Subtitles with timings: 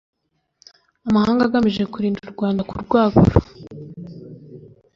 [1.07, 3.35] amahanga agamije kurinda u Rwanda kurwagura